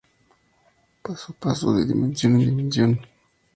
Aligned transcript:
Paso 1.03 1.27
a 1.31 1.35
paso, 1.43 1.67
de 1.75 1.83
dimensión 1.91 2.31
en 2.33 2.45
dimensión. 2.49 2.91